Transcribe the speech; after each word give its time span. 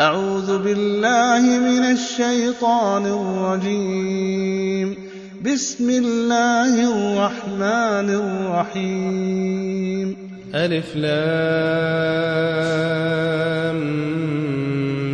أعوذ 0.00 0.58
بالله 0.58 1.40
من 1.40 1.84
الشيطان 1.84 3.06
الرجيم. 3.06 4.96
بسم 5.44 5.90
الله 5.90 6.74
الرحمن 6.92 8.08
الرحيم. 8.72 10.16
ألف 10.54 10.96
لام 10.96 11.52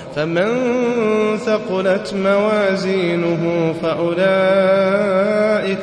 فمن 0.15 0.47
ثقلت 1.37 2.13
موازينه 2.13 3.73
فأولئك 3.83 4.27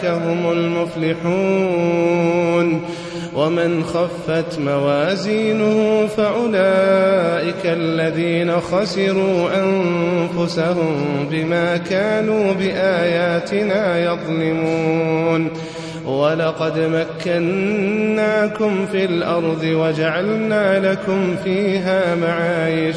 هم 0.04 0.52
المفلحون. 0.52 2.18
ومن 3.34 3.84
خفت 3.84 4.58
موازينه 4.58 6.06
فأولئك 6.16 7.64
الذين 7.64 8.60
خسروا 8.60 9.48
أنفسهم 9.56 11.26
بما 11.30 11.76
كانوا 11.76 12.52
بآياتنا 12.52 13.98
يظلمون. 14.04 15.50
ولقد 16.06 16.78
مكناكم 17.26 18.86
في 18.92 19.04
الأرض 19.04 19.62
وجعلنا 19.64 20.92
لكم 20.92 21.36
فيها 21.44 22.14
معايش. 22.14 22.96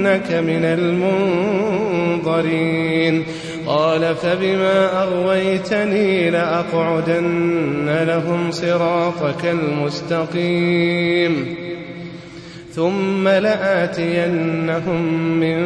إنك 0.00 0.32
من 0.32 0.64
المنظرين. 2.24 3.24
قال 3.66 4.14
فبما 4.14 5.02
أغويتني 5.02 6.30
لأقعدن 6.30 8.04
لهم 8.06 8.50
صراطك 8.50 9.44
المستقيم. 9.44 11.54
ثم 12.74 13.28
لآتينهم 13.28 15.02
من 15.40 15.58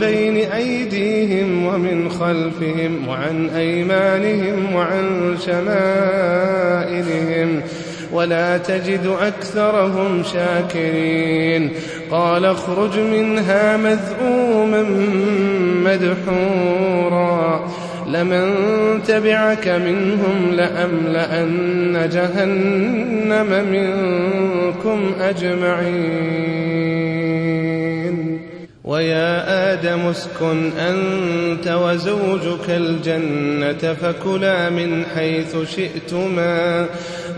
بين 0.00 0.36
أيديهم 0.36 1.66
ومن 1.66 2.08
خلفهم 2.08 3.08
وعن 3.08 3.48
أيمانهم 3.48 4.74
وعن 4.74 5.36
شمائلهم 5.46 7.60
ولا 8.12 8.58
تجد 8.58 9.16
أكثرهم 9.20 10.22
شاكرين. 10.32 11.70
قال 12.10 12.44
اخرج 12.44 12.98
منها 12.98 13.76
مذءوما 13.76 14.82
مدحورا. 15.84 17.68
لمن 18.08 18.54
تبعك 19.06 19.68
منهم 19.68 20.50
لأملأن 20.52 22.08
جهنم 22.12 23.64
منكم 23.72 25.12
أجمعين. 25.20 26.52
ويا 28.84 29.72
آدم 29.72 30.00
اسكن 30.00 30.70
أنت 30.78 31.68
وزوجك 31.68 32.68
الجنة 32.68 33.94
فكلا 33.94 34.70
من 34.70 35.04
حيث 35.14 35.56
شئتما. 35.76 36.86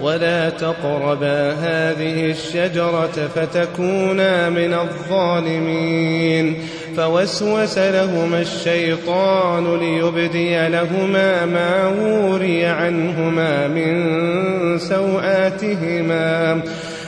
ولا 0.01 0.51
تقربا 0.51 1.53
هذه 1.53 2.31
الشجرة 2.31 3.29
فتكونا 3.35 4.51
من 4.51 4.75
الظالمين. 4.75 6.57
فوسوس 6.97 7.79
لهما 7.79 8.41
الشيطان 8.41 9.79
ليبدي 9.79 10.69
لهما 10.69 11.47
ما 11.47 11.89
وري 11.89 12.67
عنهما 12.67 13.69
من 13.69 14.79
سوآتهما. 14.79 16.61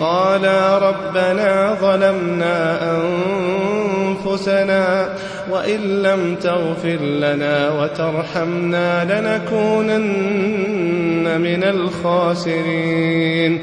قالا 0.00 0.78
ربنا 0.78 1.76
ظلمنا 1.80 2.78
أنفسنا 4.24 5.14
وإن 5.50 6.02
لم 6.02 6.34
تغفر 6.34 6.98
لنا 7.00 7.70
وترحمنا 7.70 9.04
لنكونن 9.04 10.38
من 11.40 11.64
الخاسرين. 11.64 13.62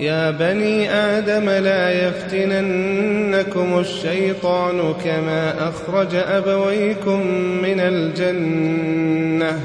يا 0.00 0.30
بني 0.30 0.94
آدم 0.94 1.50
لا 1.50 2.08
يفتننكم 2.08 3.78
الشيطان 3.78 4.94
كما 5.04 5.68
أخرج 5.68 6.14
أبويكم 6.14 7.26
من 7.62 7.80
الجنة. 7.80 9.58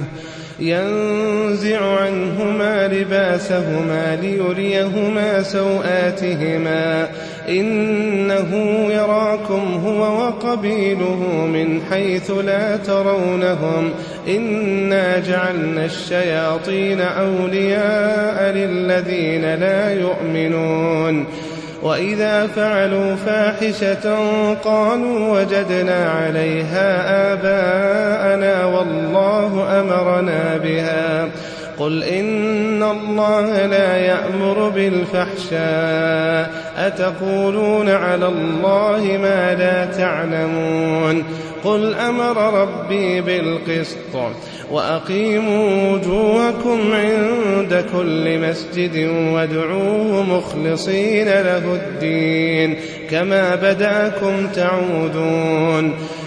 ينزع 0.60 2.00
عنهما 2.00 2.88
لباسهما 2.88 4.16
ليريهما 4.22 5.44
سوآتهما. 5.44 7.08
إنه 7.50 8.52
يراكم 8.92 9.82
هو 9.86 10.26
وقبيله 10.26 11.48
من 11.54 11.82
حيث 11.92 12.32
لا 12.32 12.78
ترونهم. 12.78 13.92
إنا 14.28 15.20
جعلنا 15.20 15.86
الشياطين 15.86 17.02
أولياء 17.02 18.52
للذين 18.52 19.56
لا 19.56 19.94
يؤمنون 19.94 21.26
وإذا 21.84 22.48
فعلوا 22.48 23.16
فاحشة 23.16 24.16
قالوا 24.64 25.40
وجدنا 25.40 26.10
عليها 26.10 27.34
آباءنا 27.34 28.66
والله 28.66 29.80
أمرنا 29.80 30.58
بها 30.58 31.30
قل 31.80 32.04
إن 32.04 32.84
الله 32.84 33.66
لا 33.66 33.98
يأمر 33.98 34.70
بالفحشاء 34.70 36.52
أتقولون 36.78 37.90
على 37.90 38.28
الله 38.28 39.20
ما 39.22 39.56
لا 39.56 39.86
تعلمون 39.86 41.24
قل 41.66 41.94
أمر 41.94 42.62
ربي 42.62 43.22
بالقسط 43.22 44.16
وأقيموا 44.72 45.92
وجوهكم 45.92 46.80
عند 46.92 47.86
كل 47.94 48.40
مسجد 48.40 49.10
وادعوه 49.34 50.24
مخلصين 50.24 51.28
له 51.28 51.76
الدين 51.76 52.78
كما 53.10 53.56
بدأكم 53.56 54.48
تعودون 54.48 55.94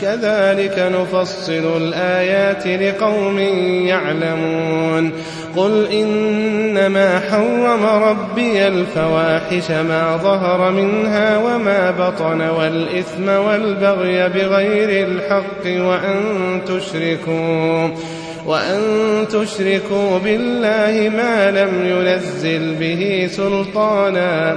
كذلك 0.00 0.78
نفصل 0.78 1.76
الآيات 1.76 2.66
لقوم 2.66 3.38
يعلمون. 3.88 5.12
قل 5.56 5.86
إنما 5.86 7.20
حرم 7.30 7.84
ربي 7.84 8.66
الفواحش 8.66 9.70
ما 9.70 10.16
ظهر 10.16 10.70
منها 10.70 11.38
وما 11.38 11.90
بطن 11.90 12.40
والإثم 12.40 13.28
والبغي 13.28 14.28
بغير 14.28 15.06
الحق 15.06 15.66
وأن 15.66 16.20
تشركوا 16.66 17.88
وأن 18.46 18.80
تشركوا 19.28 20.18
بالله 20.18 21.08
ما 21.16 21.50
لم 21.50 21.86
ينزل 21.86 22.74
به 22.74 23.28
سلطانا 23.30 24.56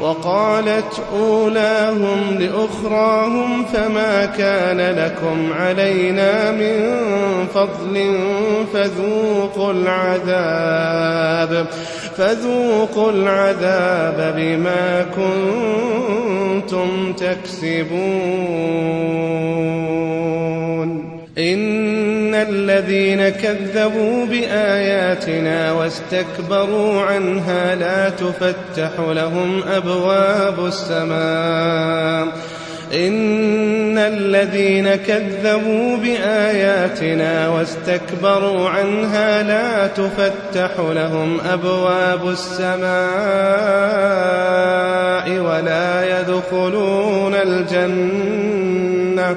وقالت 0.00 1.02
أولاهم 1.16 2.38
لأخراهم 2.38 3.64
فما 3.64 4.26
كان 4.26 4.80
لكم 4.80 5.52
علينا 5.52 6.50
من 6.50 6.96
فضل 7.54 8.18
فذوقوا 8.72 9.72
العذاب 9.72 11.66
فذوقوا 12.16 13.10
العذاب 13.10 14.34
بما 14.36 15.06
كنتم 16.64 17.12
تكسبون. 17.12 18.64
إن 21.38 21.93
الذين 22.48 23.28
كذبوا 23.28 24.26
بآياتنا 24.26 25.72
واستكبروا 25.72 27.02
عنها 27.02 27.74
لا 27.74 28.08
تفتح 28.08 28.90
لهم 28.98 29.62
أبواب 29.62 30.66
السماء. 30.66 32.28
إن 32.94 33.98
الذين 33.98 34.94
كذبوا 34.94 35.96
بآياتنا 35.96 37.48
واستكبروا 37.48 38.68
عنها 38.68 39.42
لا 39.42 39.86
تفتح 39.86 40.70
لهم 40.78 41.40
أبواب 41.40 42.28
السماء 42.28 42.84
ولا 45.40 46.20
يدخلون 46.20 47.34
الجنة. 47.34 49.36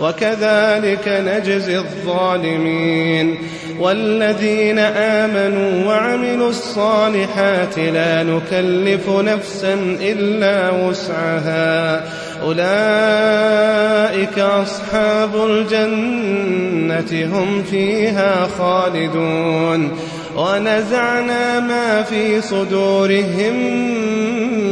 وكذلك 0.00 1.08
نجزي 1.08 1.78
الظالمين 1.78 3.38
والذين 3.80 4.78
آمنوا 4.78 5.86
وعملوا 5.86 6.50
الصالحات 6.50 7.78
لا 7.78 8.22
نكلف 8.22 9.08
نفسا 9.08 9.74
إلا 10.00 10.70
وسعها. 10.70 12.04
أولئك 12.42 14.38
أصحاب 14.38 15.30
الجنة 15.34 17.26
هم 17.32 17.62
فيها 17.62 18.48
خالدون. 18.58 19.90
ونزعنا 20.36 21.60
ما 21.60 22.02
في 22.02 22.40
صدورهم 22.40 23.54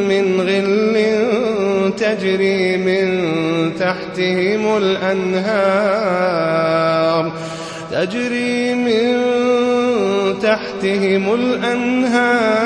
من 0.09 0.41
غل 0.41 1.16
تجري 1.97 2.77
من 2.77 3.27
تحتهم 3.79 4.77
الأنهار. 4.77 5.97
تجري 7.93 8.75
من 8.75 9.23
تحتهم 10.43 11.35
الأنهار. 11.35 12.57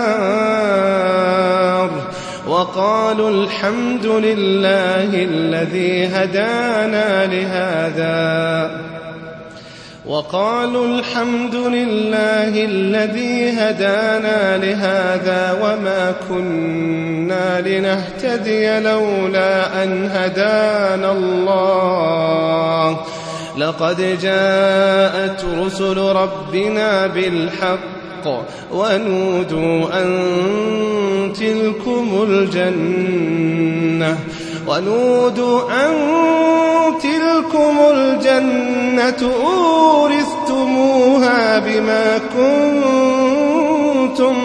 وقالوا 2.49 3.30
الحمد 3.30 4.06
لله 4.06 5.10
الذي 5.14 6.06
هدانا 6.06 7.26
لهذا. 7.26 8.70
وقالوا 10.11 10.87
الحمد 10.87 11.55
لله 11.55 12.64
الذي 12.64 13.50
هدانا 13.50 14.57
لهذا 14.57 15.59
وما 15.62 16.14
كنا 16.29 17.61
لنهتدي 17.61 18.81
لولا 18.81 19.83
أن 19.83 20.11
هدانا 20.12 21.12
الله. 21.12 23.00
لقد 23.59 24.19
جاءت 24.23 25.45
رسل 25.59 25.99
ربنا 25.99 27.07
بالحق 27.07 28.26
ونودوا 28.73 30.02
أن 30.02 31.33
تلكم 31.33 32.26
الجنة. 32.29 34.19
ونودوا 34.70 35.60
أن 35.86 35.94
تلكم 36.98 37.76
الجنة 37.94 39.32
أورثتموها 40.00 41.38
بما 41.58 42.18
كنتم 42.34 43.56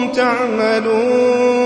تعملون 0.08 1.65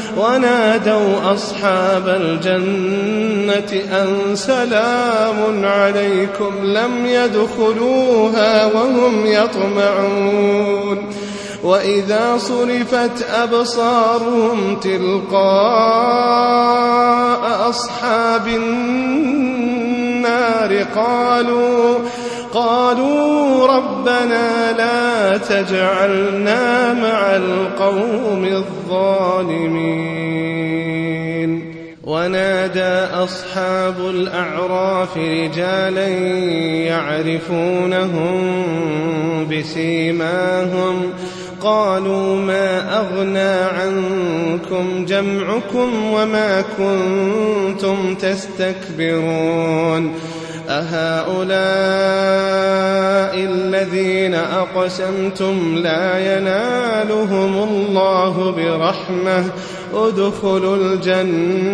ونادوا 0.17 1.33
أصحاب 1.33 2.07
الجنة 2.07 3.81
أن 4.01 4.35
سلام 4.35 5.65
عليكم 5.65 6.53
لم 6.63 7.05
يدخلوها 7.05 8.65
وهم 8.65 9.25
يطمعون 9.25 11.11
وإذا 11.63 12.37
صرفت 12.37 13.25
أبصارهم 13.33 14.75
تلقاء 14.75 15.41
أصحاب 17.69 18.47
النار 18.47 19.31
قالوا 20.95 21.99
قالوا 22.53 23.67
ربنا 23.67 24.71
لا 24.77 25.37
تجعلنا 25.37 26.93
مع 26.93 27.35
القوم 27.35 28.45
الظالمين. 28.45 30.21
ونادى 32.03 33.13
أصحاب 33.23 33.95
الأعراف 33.99 35.17
رجالا 35.17 36.07
يعرفونهم 36.87 38.41
بسيماهم. 39.51 41.01
قالوا 41.61 42.35
ما 42.35 42.99
أغنى 42.99 43.53
عنكم 43.79 45.05
جمعكم 45.05 46.13
وما 46.13 46.63
كنتم 46.77 48.15
تستكبرون. 48.15 50.13
أهؤلاء 50.71 51.51
الذين 53.35 54.35
أقسمتم 54.35 55.75
لا 55.83 56.37
ينالهم 56.37 57.63
الله 57.63 58.51
برحمة. 58.57 59.45
ادخلوا 59.93 60.77
الجنة 60.77 61.67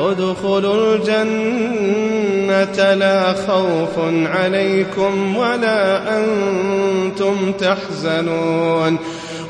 ادخلوا 0.00 0.96
الجنة. 0.96 2.94
لا 2.94 3.32
خوف 3.32 3.98
عليكم 4.34 5.36
ولا 5.36 6.02
أنتم 6.18 7.52
تحزنون. 7.52 8.98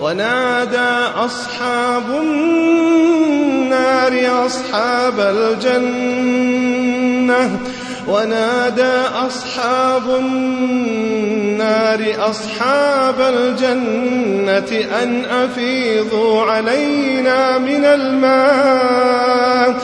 ونادى 0.00 0.90
أصحاب 1.16 2.02
النار 2.22 4.12
أصحاب 4.46 5.20
الجنة. 5.20 6.85
ونادى 8.08 8.94
أصحاب 9.26 10.02
النار 10.18 12.00
أصحاب 12.18 13.20
الجنة 13.20 14.70
أن 15.02 15.24
أفيضوا 15.24 16.42
علينا 16.42 17.58
من 17.58 17.84
الماء 17.84 19.76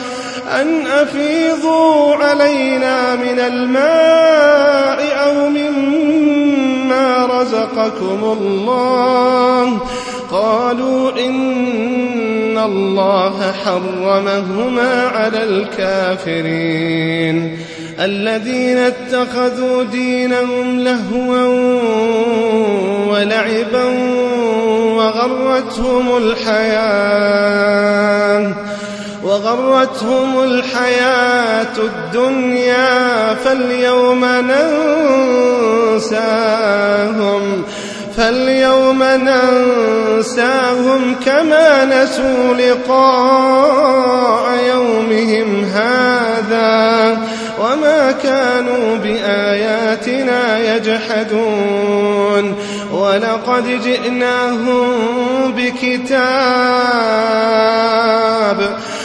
أن 0.61 0.87
أفيضوا 0.87 2.15
علينا 2.15 3.15
من 3.15 3.39
الماء 3.39 4.99
أو 5.25 5.49
مما 5.49 7.25
رزقكم 7.25 8.37
الله. 8.39 9.79
قالوا 10.31 11.11
إن 11.19 11.33
الله 12.65 13.51
حرمهما 13.65 15.07
على 15.07 15.43
الكافرين. 15.43 17.33
الذين 17.99 18.77
اتخذوا 18.77 19.83
دينهم 19.83 20.79
لهوا 20.79 21.45
ولعبا 23.07 23.83
وغرتهم 24.97 26.17
الحياة 26.17 27.63
وغرتهم 29.23 30.43
الحياة 30.43 31.77
الدنيا 31.77 33.33
فاليوم 33.33 34.25
ننساهم. 35.95 37.63
فاليوم 38.17 39.03
ننساهم 39.03 40.65
كما 41.25 41.85
نسوا 41.85 42.53
لقاء 42.53 44.43
يومهم 44.67 45.63
هذا 45.63 47.17
وما 47.59 48.11
كانوا 48.11 48.95
بآياتنا 48.95 50.75
يجحدون 50.75 52.55
ولقد 52.93 53.81
جئناهم 53.83 54.87
بكتاب 55.57 57.23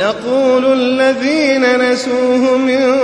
يقول 0.00 0.72
الذين 0.72 1.90
نسوه 1.90 2.56
من 2.56 3.00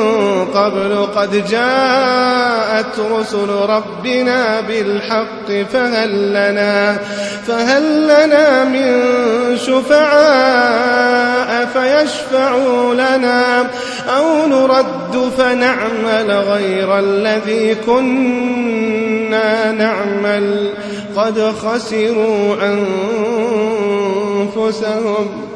قبل 0.54 1.06
قد 1.16 1.48
جاءت 1.50 2.98
رسل 2.98 3.48
ربنا 3.48 4.61
بالحق 4.61 5.66
فهل 5.72 6.30
لنا 6.30 6.98
فهل 7.46 8.04
لنا 8.04 8.64
من 8.64 9.02
شفعاء 9.56 11.66
فيشفعوا 11.66 12.94
لنا 12.94 13.70
أو 14.16 14.46
نرد 14.46 15.30
فنعمل 15.38 16.30
غير 16.30 16.98
الذي 16.98 17.74
كنا 17.74 19.72
نعمل 19.72 20.70
قد 21.16 21.40
خسروا 21.40 22.56
أنفسهم 24.56 25.56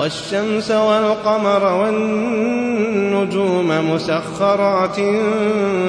والشمس 0.00 0.70
والقمر 0.70 1.64
والنجوم 1.64 3.94
مسخرات 3.94 5.00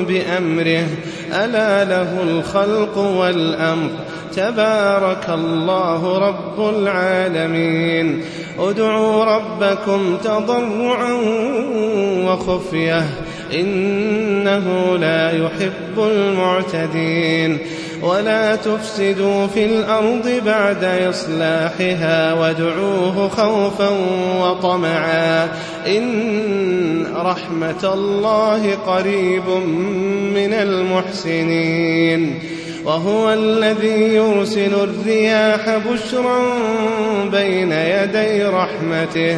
بأمره. 0.08 0.86
ألا 1.34 1.86
له 1.86 2.24
الخلق 2.24 2.98
والأمر. 2.98 3.90
تبارك 4.36 5.30
الله 5.30 6.18
رب 6.18 6.78
العالمين. 6.78 8.22
ادعوا 8.60 9.26
ربكم 9.26 10.18
تضرعا 10.24 11.14
وخفية. 12.26 13.06
إنه 13.54 14.98
لا 14.98 15.32
يحب 15.32 15.98
المعتدين. 15.98 17.58
ولا 18.02 18.56
تفسدوا 18.56 19.48
في 19.48 19.66
الأرض 19.66 20.42
بعد 20.46 20.84
إصلاحها 20.84 22.34
وادعوه 22.34 23.30
خوفا 23.30 23.90
وطمعا 24.42 25.50
إن 25.88 27.08
رحمة 27.16 27.94
الله 27.94 28.76
قريب 28.76 29.50
من 30.34 30.54
المحسنين 30.54 32.40
وهو 32.86 33.34
الذي 33.34 34.16
يرسل 34.16 34.74
الرياح 34.74 35.78
بشرا 35.78 36.40
بين 37.32 37.72
يدي 37.72 38.44
رحمته 38.44 39.38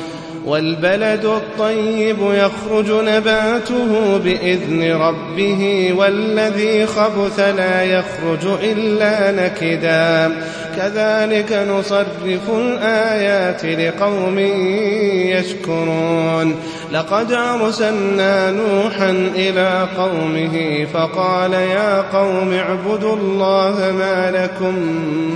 والبلد 0.45 1.25
الطيب 1.25 2.17
يخرج 2.21 2.91
نباته 2.91 4.17
بإذن 4.17 4.91
ربه 4.91 5.93
والذي 5.97 6.85
خبث 6.85 7.39
لا 7.39 7.83
يخرج 7.83 8.47
إلا 8.63 9.31
نكدا. 9.31 10.31
كذلك 10.77 11.67
نصرف 11.69 12.49
الآيات 12.49 13.65
لقوم 13.65 14.39
يشكرون. 15.29 16.55
لقد 16.91 17.31
أرسلنا 17.31 18.51
نوحا 18.51 19.09
إلى 19.35 19.87
قومه 19.97 20.85
فقال 20.93 21.53
يا 21.53 22.01
قوم 22.01 22.53
اعبدوا 22.53 23.15
الله 23.15 23.93
ما 23.99 24.31
لكم 24.31 24.75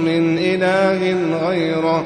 من 0.05 0.37
إله 0.37 1.15
غيره 1.47 2.05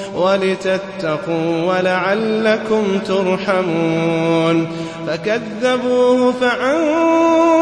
ولتتقوا 0.15 1.63
ولعلكم 1.65 2.99
ترحمون 3.07 4.67
فكذبوه 5.07 6.33
فأنجيناه 6.41 7.57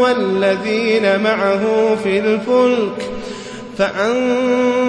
والذين 0.00 1.20
معه 1.20 1.96
في 2.04 2.18
الفلك 2.18 3.10
فأنجيناه 3.78 4.88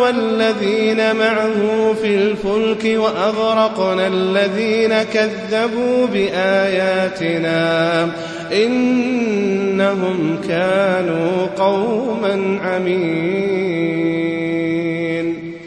والذين 0.00 1.16
معه 1.16 1.54
في 2.02 2.14
الفلك 2.14 2.84
وأغرقنا 2.84 4.06
الذين 4.06 5.02
كذبوا 5.02 6.06
بآياتنا 6.06 8.08
إنهم 8.52 10.38
كانوا 10.48 11.46
قوما 11.58 12.60
عمين 12.64 14.25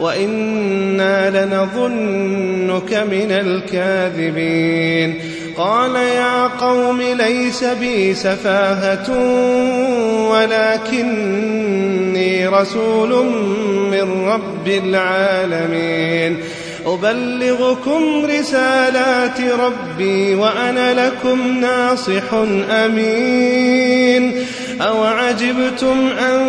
وإنا 0.00 1.30
لنظنك 1.30 2.94
من 2.94 3.30
الكاذبين. 3.30 5.14
قال 5.56 5.96
يا 5.96 6.46
قوم 6.46 7.02
ليس 7.02 7.64
بي 7.64 8.14
سفاهة 8.14 9.10
ولكني 10.30 12.48
رسول 12.48 13.24
من 13.90 14.26
رب 14.26 14.68
العالمين. 14.68 16.36
أبلغكم 16.86 18.24
رسالات 18.24 19.40
ربي 19.40 20.34
وأنا 20.34 21.06
لكم 21.06 21.60
ناصح 21.60 22.34
أمين. 22.70 24.46
أوعجبتم 24.80 26.08
أن 26.18 26.40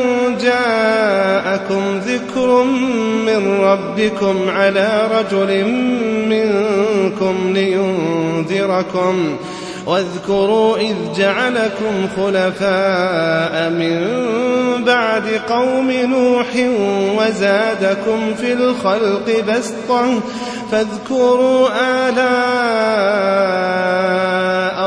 جاءكم 0.41 1.99
ذكر 2.05 2.63
من 3.25 3.59
ربكم 3.59 4.49
على 4.49 5.09
رجل 5.11 5.65
منكم 6.29 7.53
لينذركم 7.53 9.37
واذكروا 9.85 10.77
إذ 10.77 10.95
جعلكم 11.15 12.07
خلفاء 12.17 13.69
من 13.69 14.07
بعد 14.85 15.27
قوم 15.49 15.91
نوح 15.91 16.47
وزادكم 17.17 18.33
في 18.33 18.53
الخلق 18.53 19.43
بسطا 19.47 20.19
فاذكروا 20.71 21.67
آلاء 22.09 22.21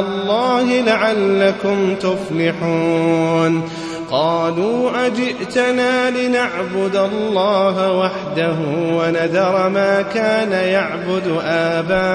الله 0.00 0.80
لعلكم 0.80 1.94
تفلحون 1.94 3.68
قالوا 4.11 5.07
أجئتنا 5.07 6.11
لنعبد 6.11 6.96
الله 6.96 7.92
وحده 7.92 8.57
ونذر 8.92 9.68
ما 9.68 10.02
كان 10.02 10.52
يعبد 10.52 11.40
آباؤنا 11.44 12.14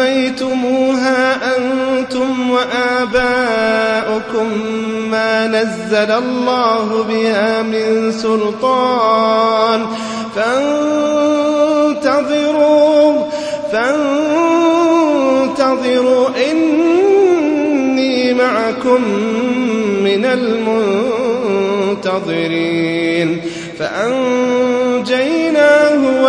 سميتموها 0.00 1.22
أنتم 1.56 2.50
وآباؤكم 2.50 4.48
ما 5.10 5.46
نزل 5.46 6.10
الله 6.10 7.04
بها 7.08 7.62
من 7.62 8.12
سلطان 8.12 9.86
فانتظروا 10.36 10.90
فانتظروا 13.72 14.28
إني 16.50 18.34
معكم 18.34 19.04
من 20.04 20.24
المنتظرين. 21.94 22.50
فأنجيناه 23.78 25.39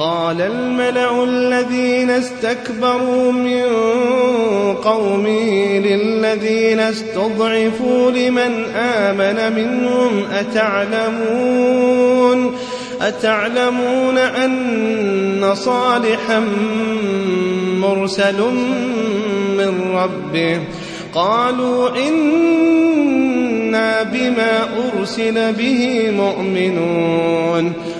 قال 0.00 0.40
الملأ 0.40 1.24
الذين 1.24 2.10
استكبروا 2.10 3.32
من 3.32 3.64
قومه 4.74 5.78
للذين 5.78 6.80
استضعفوا 6.80 8.10
لمن 8.10 8.64
آمن 8.76 9.56
منهم 9.56 10.24
أتعلمون 10.32 11.80
أتعلمون 13.00 14.18
أن 14.18 15.54
صالحا 15.54 16.44
مرسل 17.76 18.40
من 19.58 19.92
ربه 19.94 20.60
قالوا 21.14 21.88
إنا 22.08 24.02
بما 24.02 24.68
أرسل 24.98 25.52
به 25.52 26.10
مؤمنون 26.10 27.72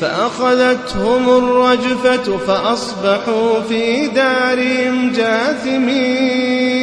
فأخذتهم 0.00 1.28
الرجفة 1.28 2.38
فأصبحوا 2.38 3.60
في 3.68 4.06
دارهم 4.06 5.12
جاثمين. 5.12 6.76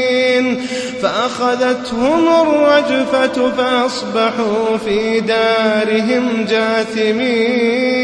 فأخذتهم 1.02 2.28
الرجفة 2.42 3.52
فأصبحوا 3.58 4.78
في 4.86 5.20
دارهم 5.20 6.46
جاثمين. 6.50 8.04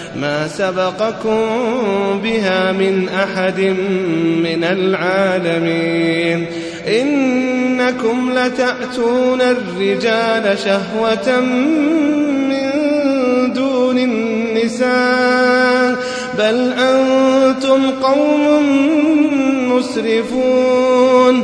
ما 0.15 0.47
سبقكم 0.47 1.39
بها 2.23 2.71
من 2.71 3.09
أحد 3.09 3.59
من 4.43 4.63
العالمين. 4.63 6.45
إنكم 6.87 8.31
لتأتون 8.33 9.41
الرجال 9.41 10.59
شهوة 10.59 11.39
من 12.49 12.71
دون 13.53 13.97
النساء. 13.97 15.95
بل 16.39 16.73
أنتم 16.73 17.91
قوم 18.03 18.63
مسرفون. 19.75 21.43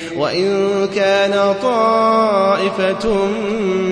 وإن 0.17 0.87
كان 0.95 1.55
طائفة 1.61 3.15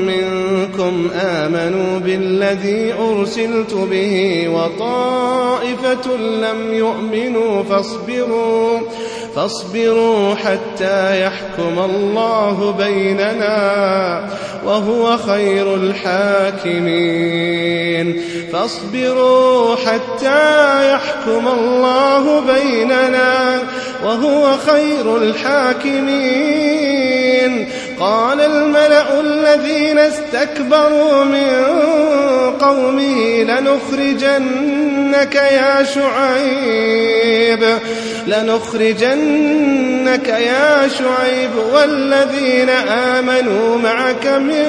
منكم 0.08 1.10
آمنوا 1.14 2.00
بالذي 2.00 2.94
أرسلت 2.94 3.74
به 3.74 4.46
وطائفة 4.50 6.18
لم 6.18 6.74
يؤمنوا 6.74 7.64
فاصبروا 7.64 8.80
فاصبروا 9.36 10.36
حتى 10.36 11.22
يحكم 11.22 11.80
الله 11.80 12.76
بيننا 12.78 14.30
وهو 14.65 15.18
خير 15.18 15.76
الحاكمين. 15.76 17.10
فاصبروا 18.54 19.76
حتى 19.76 20.94
يحكم 20.94 21.48
الله 21.48 22.39
بيننا 22.39 23.60
وهو 24.06 24.58
خير 24.58 25.18
الحاكمين. 25.18 26.50
قال 28.00 28.42
الملأ 28.42 29.20
الذين 29.22 30.00
استكبروا 30.00 31.24
من 31.24 31.65
قومه 32.62 33.44
لنخرجنك 35.10 35.36
يا 35.36 35.84
شعيب. 35.84 37.80
لنخرجنك 38.28 40.28
يا 40.28 40.88
شعيب 40.88 41.50
والذين 41.74 42.69
آمنوا 42.69 43.78
معك 43.78 44.28
من 44.28 44.65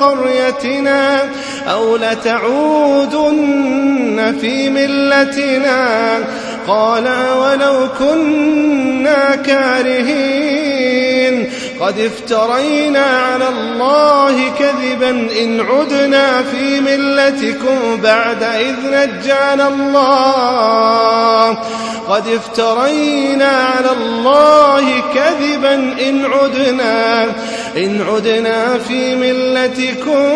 قريتنا 0.00 1.22
أو 1.70 1.96
لتعودن 1.96 3.38
في 4.40 4.70
ملتنا. 4.70 6.18
قال 6.66 7.08
ولو 7.36 7.88
كنا 7.98 9.36
كارهين. 9.46 10.69
قد 11.90 11.98
افترينا 11.98 13.04
على 13.04 13.48
الله 13.48 14.52
كذبا 14.58 15.10
إن 15.10 15.60
عدنا 15.60 16.42
في 16.42 16.80
ملتكم 16.80 18.00
بعد 18.02 18.42
إذ 18.42 18.76
نجانا 18.84 19.68
الله. 19.68 21.50
قد 22.08 22.28
افترينا 22.28 23.48
على 23.48 23.90
الله 24.00 25.02
كذبا 25.14 25.74
إن 26.08 26.24
عدنا 26.24 27.24
إن 27.76 28.06
عدنا 28.08 28.78
في 28.78 29.14
ملتكم 29.14 30.28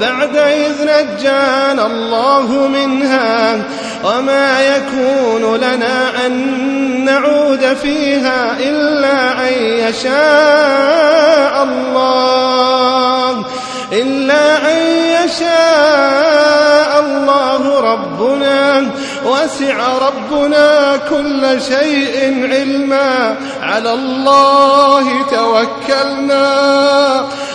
بعد 0.00 0.36
إذ 0.36 0.72
نجانا 0.82 1.86
الله 1.86 2.68
منها. 2.68 3.62
وما 4.04 4.60
يكون 4.60 5.56
لنا 5.56 6.26
أن 6.26 7.04
نعود 7.04 7.76
فيها 7.82 8.56
إلا 8.60 9.48
أن 9.48 9.52
يشاء 9.62 11.62
الله. 11.62 13.44
إلا 13.92 14.72
أن 14.72 14.76
يشاء 15.24 17.00
الله 17.00 17.80
ربنا. 17.80 18.90
وسع 19.24 19.98
ربنا 19.98 20.96
كل 21.10 21.62
شيء 21.62 22.48
علما. 22.52 23.36
على 23.62 23.92
الله 23.92 25.04
توكلنا. 25.30 26.46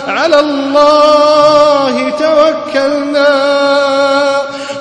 على 0.08 0.40
الله 0.40 2.10
توكلنا. 2.10 3.26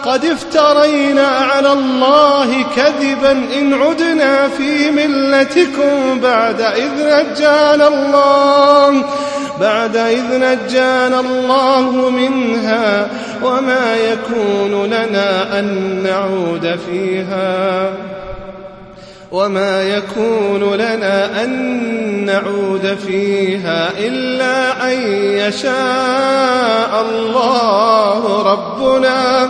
قد 0.06 0.26
افترينا 0.26 1.28
على 1.28 1.74
الله 1.74 2.66
كذبا 2.76 3.32
إن 3.32 3.74
عدنا 3.74 4.48
في 4.48 4.92
ملتكم 4.92 6.20
بعد 6.20 6.62
إذ 6.62 6.92
نجانا 6.98 7.88
الله 7.88 9.04
بعد 9.62 9.98
إذ 9.98 10.24
نجانا 10.32 11.20
الله 11.20 12.10
منها 12.10 13.08
وما 13.44 13.96
يكون 13.96 14.86
لنا 14.86 15.60
أن 15.60 15.66
نعود 16.04 16.80
فيها 16.90 17.90
وما 19.32 19.84
يكون 19.84 20.74
لنا 20.74 21.44
أن 21.44 21.52
نعود 22.26 22.98
فيها 23.08 23.90
إلا 24.00 24.88
أن 24.92 25.02
يشاء 25.38 27.06
الله 27.10 28.44
ربنا. 28.52 29.50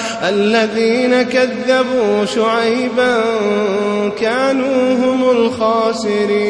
الذين 0.23 1.21
كذبوا 1.21 2.25
شعيبا 2.25 3.23
كانوا 4.19 4.93
هم 4.93 5.29
الخاسرين. 5.29 6.41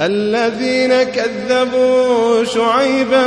الذين 0.00 1.02
كذبوا 1.02 2.44
شعيبا 2.44 3.26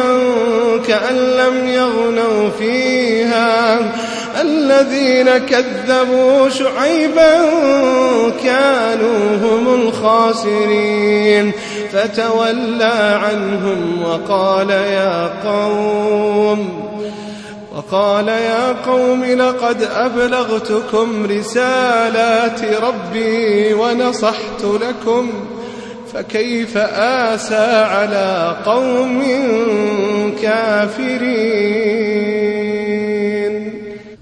كأن 0.87 1.15
لم 1.15 1.67
يغنوا 1.67 2.49
فيها. 2.59 3.79
الذين 4.41 5.37
كذبوا 5.37 6.49
شعيبا 6.49 7.31
كانوا 8.43 9.37
هم 9.41 9.81
الخاسرين. 9.81 11.51
فتولى 11.93 13.19
عنهم 13.23 14.03
وقال 14.03 14.69
يا 14.69 15.29
قوم 15.45 16.86
وقال 17.77 18.27
يا 18.27 18.71
قوم 18.85 19.25
لقد 19.25 19.83
أبلغتكم 19.95 21.25
رسالات 21.25 22.61
ربي 22.83 23.73
ونصحت 23.73 24.63
لكم 24.63 25.29
فكيف 26.13 26.77
آسى 26.77 27.85
على 27.89 28.55
قوم 28.65 29.23
كافرين؟ 30.41 31.77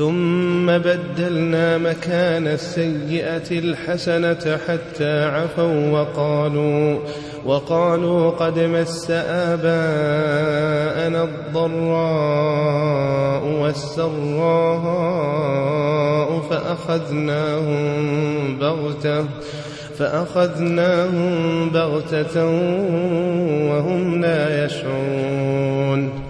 ثم 0.00 0.66
بدلنا 0.66 1.78
مكان 1.78 2.46
السيئة 2.46 3.50
الحسنة 3.50 4.58
حتى 4.68 5.24
عفوا 5.24 5.90
وقالوا 5.90 6.98
وقالوا 7.44 8.30
قد 8.30 8.58
مس 8.58 9.10
آباءنا 9.10 9.64
الضراء 11.24 12.62
والسراء 13.62 14.90
فأخذناهم 16.50 17.78
بغتة 18.58 19.24
فأخذناهم 19.98 21.70
بغتة 21.70 22.44
وهم 23.70 24.20
لا 24.20 24.64
يشعرون. 24.64 26.29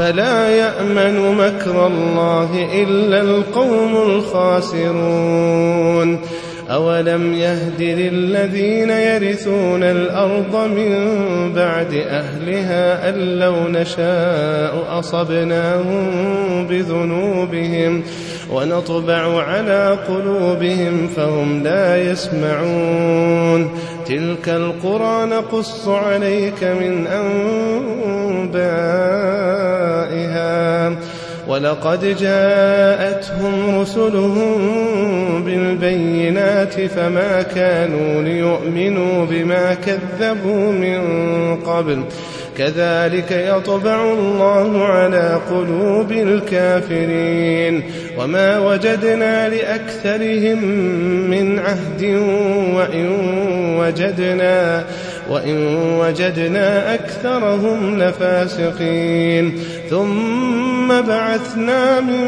فلا 0.00 0.48
يأمن 0.48 1.36
مكر 1.36 1.86
الله 1.86 2.68
إلا 2.82 3.20
القوم 3.20 3.96
الخاسرون. 3.96 5.60
أولم 6.70 7.34
يهد 7.34 7.82
للذين 7.82 8.90
يرثون 8.90 9.82
الأرض 9.82 10.56
من 10.56 11.12
بعد 11.52 11.94
أهلها 11.94 13.08
أن 13.08 13.38
لو 13.38 13.54
نشاء 13.68 14.98
أصبناهم 14.98 16.06
بذنوبهم 16.66 18.02
ونطبع 18.52 19.42
على 19.42 19.98
قلوبهم 20.08 21.08
فهم 21.16 21.62
لا 21.62 22.10
يسمعون. 22.10 23.70
تلك 24.10 24.48
القرى 24.48 25.26
نقص 25.26 25.88
عليك 25.88 26.64
من 26.64 27.06
أنبائها. 27.06 28.90
ولقد 31.48 32.16
جاءتهم 32.20 33.80
رسلهم 33.80 34.58
بالبينات 35.44 36.80
فما 36.80 37.42
كانوا 37.42 38.22
ليؤمنوا 38.22 39.26
بما 39.26 39.74
كذبوا 39.74 40.72
من 40.72 41.00
قبل. 41.56 42.02
كذلك 42.58 43.30
يطبع 43.30 44.12
الله 44.12 44.84
على 44.84 45.40
قلوب 45.50 46.12
الكافرين. 46.12 47.82
وما 48.18 48.58
وجدنا 48.58 49.48
لأكثرهم 49.48 50.64
من 51.30 51.58
عهد 51.58 52.04
وإن 52.74 53.06
وجدنا 53.78 54.84
وإن 55.30 55.76
وجدنا 56.00 56.94
أكثرهم 56.94 57.98
لفاسقين. 58.02 59.58
ثم 59.90 61.00
بعثنا 61.00 62.00
من 62.00 62.24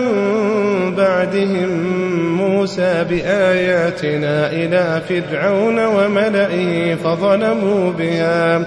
بعدهم 0.95 1.69
موسى 2.37 3.05
بآياتنا 3.11 4.53
إلى 4.53 5.03
فرعون 5.09 5.85
وملئه 5.85 6.95
فظلموا 6.95 7.93
بها. 7.93 8.67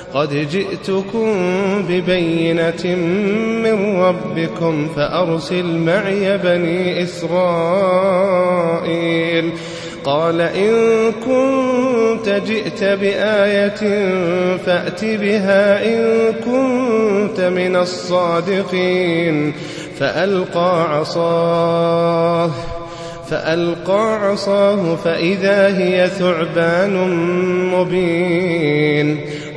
قد 0.13 0.47
جئتكم 0.49 1.33
ببينة 1.89 2.95
من 3.63 4.01
ربكم 4.01 4.87
فأرسل 4.95 5.65
معي 5.65 6.37
بني 6.37 7.03
إسرائيل. 7.03 8.21
قال 10.03 10.41
إن 10.41 11.11
كنت 11.11 12.29
جئت 12.29 12.83
بآية 12.83 14.09
فأت 14.57 15.05
بها 15.05 15.85
إن 15.85 16.33
كنت 16.33 17.41
من 17.41 17.75
الصادقين. 17.75 19.53
فألقى 19.99 20.97
عصاه 20.97 22.51
فألقى 23.29 24.15
عصاه 24.15 24.95
فإذا 24.95 25.77
هي 25.77 26.07
ثعبان 26.07 26.93
مبين. 27.73 29.17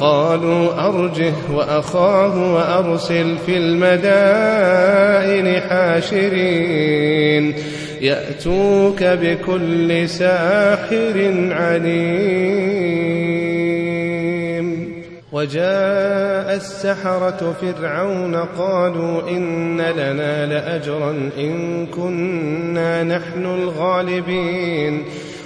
قالوا 0.00 0.86
أرجه 0.86 1.32
وأخاه 1.52 2.54
وأرسل 2.54 3.36
في 3.46 3.56
المدائن 3.56 5.60
حاشرين 5.60 7.54
يأتوك 8.00 9.04
بكل 9.04 10.08
ساحر 10.08 11.46
عليم 11.50 13.34
وجاء 15.34 16.54
السحرة 16.54 17.54
فرعون 17.60 18.36
قالوا 18.36 19.28
إن 19.28 19.80
لنا 19.80 20.46
لأجرا 20.46 21.30
إن 21.38 21.86
كنا 21.86 23.02
نحن 23.02 23.44
الغالبين 23.44 25.04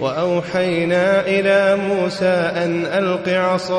وأوحينا 0.00 1.20
إلى 1.20 1.76
موسى 1.76 2.52
أن 2.56 2.86
ألق 2.86 3.28
عصاك 3.28 3.78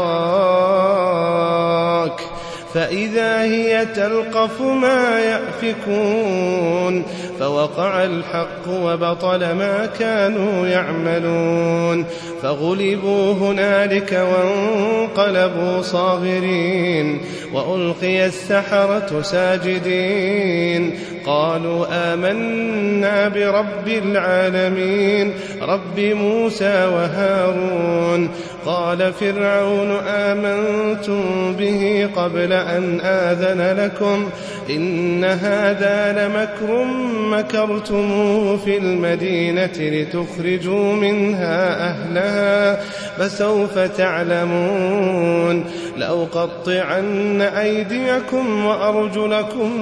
فإذا 2.74 3.42
هي 3.42 3.86
تلقف 3.96 4.62
ما 4.62 5.20
يأفكون 5.20 7.04
فوقع 7.40 8.04
الحق 8.04 8.68
وبطل 8.70 9.40
ما 9.40 9.90
كانوا 10.00 10.68
يعملون. 10.68 12.06
فغلبوا 12.42 13.34
هنالك 13.34 14.28
وانقلبوا 14.34 15.82
صاغرين. 15.82 17.22
وألقي 17.54 18.26
السحرة 18.26 19.22
ساجدين. 19.22 21.00
قالوا 21.26 22.14
آمنا 22.14 23.28
برب 23.28 23.88
العالمين 23.88 25.34
رب 25.62 26.00
موسى 26.00 26.90
وهارون. 26.94 28.30
قال 28.66 29.14
فرعون 29.14 29.92
آمنتم 30.08 31.54
به 31.54 32.10
قبل 32.16 32.59
أن 32.78 33.00
آذن 33.00 33.84
لكم 33.84 34.30
إن 34.70 35.24
هذا 35.24 36.28
لمكر 36.28 36.84
مكرتموه 37.30 38.58
في 38.58 38.78
المدينة 38.78 39.72
لتخرجوا 39.80 40.94
منها 40.94 41.90
أهلها 41.90 42.80
فسوف 43.18 43.80
تعلمون 43.80 45.66
لأقطعن 45.98 47.42
أيديكم 47.42 48.66
وأرجلكم 48.66 49.82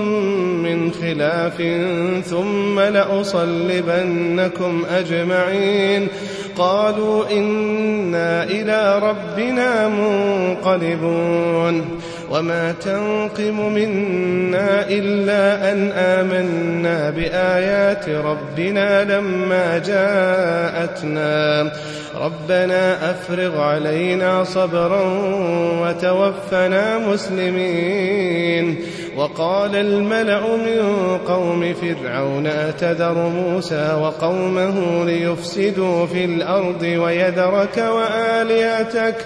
من 0.63 0.91
خلاف 0.91 1.61
ثم 2.25 2.79
لأصلبنكم 2.79 4.85
أجمعين 4.89 6.07
قالوا 6.57 7.31
إنا 7.31 8.43
إلى 8.43 8.99
ربنا 8.99 9.87
منقلبون 9.87 11.85
وما 12.31 12.71
تنقم 12.71 13.73
منا 13.73 14.89
إلا 14.89 15.71
أن 15.71 15.91
آمنا 15.91 17.09
بآيات 17.09 18.09
ربنا 18.09 19.03
لما 19.03 19.77
جاءتنا 19.77 21.71
ربنا 22.15 23.11
أفرغ 23.11 23.61
علينا 23.61 24.43
صبرا 24.43 25.01
وتوفنا 25.81 26.97
مسلمين 26.97 28.77
وقال 29.17 29.75
الملأ 29.75 30.41
من 30.57 31.17
قوم 31.27 31.73
فرعون 31.73 32.47
أتذر 32.47 33.13
موسى 33.13 33.97
وقومه 34.01 35.05
ليفسدوا 35.05 36.05
في 36.05 36.25
الأرض 36.25 36.81
ويذرك 36.81 37.77
وآلهتك 37.77 39.25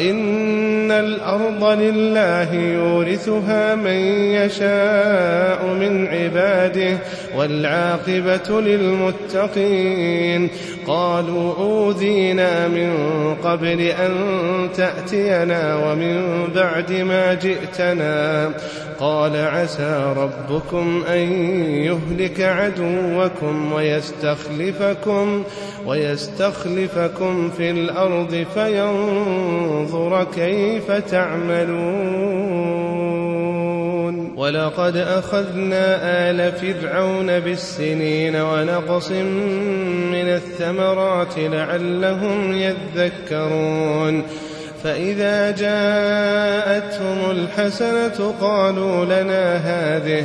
إن 0.00 0.90
الأرض 0.90 1.64
لله 1.64 2.54
يورثها 2.54 3.74
من 3.74 4.00
يشاء 4.32 5.66
من 5.66 6.06
عباده 6.06 6.98
والعاقبة 7.36 8.60
للمتقين. 8.60 10.48
قالوا 10.86 11.54
أوذينا 11.54 12.68
من 12.68 12.90
قبل 13.44 13.80
أن 13.80 14.14
تأتينا 14.76 15.76
ومن 15.76 16.44
بعد 16.54 16.92
ما 16.92 17.34
جئتنا. 17.34 18.50
قال 19.00 19.36
عسى 19.36 20.14
ربكم 20.16 21.04
أن 21.12 21.18
يهلك 21.62 22.40
عدوكم 22.40 23.72
ويستخلفكم 23.72 25.42
ويستخلفكم 25.88 27.50
في 27.50 27.70
الأرض 27.70 28.46
فينظر 28.54 30.26
كيف 30.34 30.90
تعملون. 30.92 32.58
ولقد 34.36 34.96
أخذنا 34.96 35.98
آل 36.30 36.52
فرعون 36.52 37.40
بالسنين 37.40 38.36
ونقص 38.36 39.10
من 39.10 40.28
الثمرات 40.28 41.38
لعلهم 41.38 42.52
يذكرون. 42.52 44.22
فإذا 44.84 45.50
جاءتهم 45.50 47.30
الحسنة 47.30 48.34
قالوا 48.40 49.04
لنا 49.04 49.56
هذه 49.56 50.24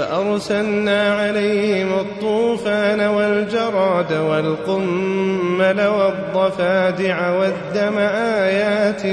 فأرسلنا 0.00 1.14
عليهم 1.14 1.98
الطوفان 1.98 3.00
والجراد 3.00 4.12
والقمل 4.12 5.80
والضفادع 5.86 7.30
والدم 7.30 7.98
آيات 7.98 9.06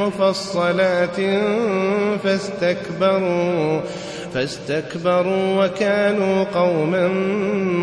مفصلات 0.00 1.16
فاستكبروا 2.24 3.80
فاستكبروا 4.36 5.64
وكانوا 5.64 6.44
قوما 6.44 7.08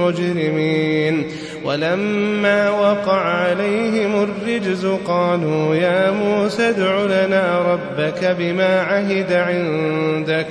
مجرمين. 0.05 1.31
ولما 1.65 2.69
وقع 2.69 3.21
عليهم 3.21 4.23
الرجز 4.23 4.85
قالوا 4.85 5.75
يا 5.75 6.11
موسى 6.11 6.69
ادع 6.69 7.01
لنا 7.03 7.73
ربك 7.73 8.35
بما 8.39 8.81
عهد 8.81 9.33
عندك. 9.33 10.47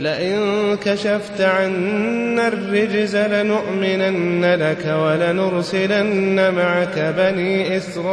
لئن 0.00 0.76
كشفت 0.84 1.40
عنا 1.40 2.48
الرجز 2.48 3.16
لنؤمنن 3.16 4.54
لك 4.54 4.86
ولنرسلن 4.86 6.54
معك 6.54 7.14
بني 7.18 7.76
إسرائيل. 7.76 8.12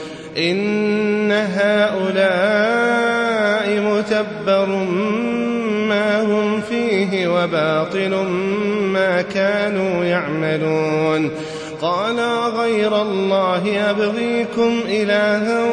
إن 0.37 1.31
هؤلاء 1.31 2.81
متبر 3.79 4.65
ما 5.87 6.21
هم 6.21 6.61
فيه 6.61 7.27
وباطل 7.27 8.15
ما 8.93 9.21
كانوا 9.21 10.03
يعملون 10.03 11.31
قال 11.81 12.19
غير 12.57 13.01
الله 13.01 13.89
أبغيكم 13.89 14.79
إلها 14.87 15.63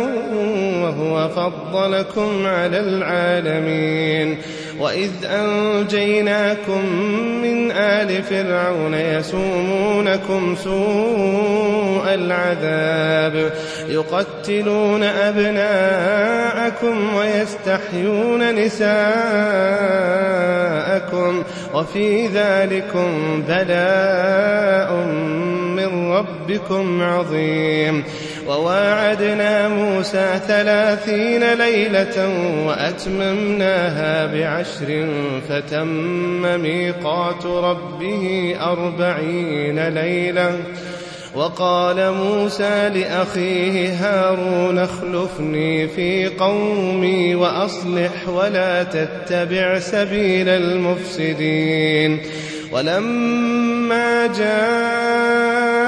وهو 0.82 1.28
فضلكم 1.28 2.46
على 2.46 2.80
العالمين. 2.80 4.38
وإذ 4.80 5.10
أنجيناكم 5.24 6.84
من 7.42 7.70
آل 7.70 8.22
فرعون 8.22 8.94
يسومونكم 8.94 10.56
سوء 10.64 12.14
العذاب 12.14 13.52
يقتلون 13.88 15.02
أبناءكم 15.02 16.16
ويستحيون 17.14 18.54
نساءكم 18.54 18.88
وفي 21.74 22.26
ذلكم 22.26 23.42
بلاء 23.48 24.92
ربكم 26.12 27.02
عظيم. 27.02 28.04
وواعدنا 28.46 29.68
موسى 29.68 30.40
ثلاثين 30.48 31.54
ليلة 31.54 32.28
وأتممناها 32.66 34.26
بعشر 34.26 35.08
فتم 35.48 36.60
ميقات 36.60 37.46
ربه 37.46 38.56
أربعين 38.60 39.88
ليلة. 39.88 40.58
وقال 41.34 42.12
موسى 42.12 42.88
لأخيه 42.88 43.94
هارون 43.94 44.78
اخلفني 44.78 45.88
في 45.88 46.26
قومي 46.26 47.34
وأصلح 47.34 48.28
ولا 48.28 48.82
تتبع 48.82 49.78
سبيل 49.78 50.48
المفسدين. 50.48 52.20
ولما 52.72 54.26
جاء 54.26 55.87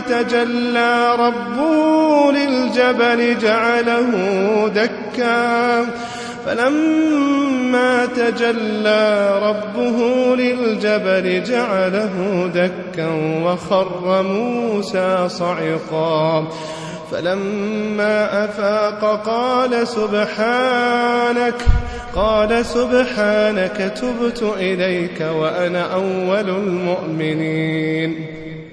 تجلى 0.00 1.16
ربه 1.18 2.32
للجبل 2.32 3.38
جعله 3.38 4.10
دكا. 4.74 5.86
فلما 6.46 8.06
تجلى 8.06 9.30
ربه 9.42 9.98
للجبل 10.36 11.42
جعله 11.42 12.46
دكا 12.54 13.08
وخر 13.44 14.22
موسى 14.22 15.28
صعقا. 15.28 16.48
فلما 17.12 18.44
أفاق 18.44 19.22
قال 19.26 19.88
سبحانك 19.88 21.54
قال 22.14 22.66
سبحانك 22.66 23.92
تبت 24.02 24.42
إليك 24.58 25.20
وأنا 25.20 25.94
أول 25.94 26.50
المؤمنين. 26.50 28.26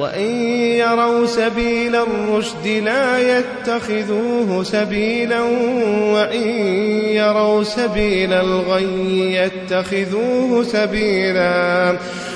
وإن 0.00 0.30
يروا 0.80 1.26
سبيل 1.26 1.96
الرشد 1.96 2.66
لا 2.66 3.38
يتخذوه 3.38 4.62
سبيلا 4.62 5.40
وإن 6.12 6.48
يروا 7.04 7.62
سبيل 7.62 8.32
الغي 8.32 9.34
يتخذوه 9.34 10.62
سبيلا 10.62 11.96